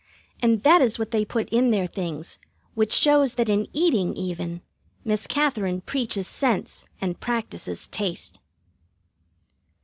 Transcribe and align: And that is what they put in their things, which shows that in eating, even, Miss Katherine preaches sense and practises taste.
And 0.41 0.63
that 0.63 0.81
is 0.81 0.97
what 0.97 1.11
they 1.11 1.23
put 1.23 1.47
in 1.51 1.69
their 1.69 1.85
things, 1.85 2.39
which 2.73 2.91
shows 2.91 3.35
that 3.35 3.49
in 3.49 3.67
eating, 3.71 4.15
even, 4.15 4.61
Miss 5.05 5.27
Katherine 5.27 5.81
preaches 5.81 6.27
sense 6.27 6.85
and 6.99 7.19
practises 7.19 7.87
taste. 7.87 8.39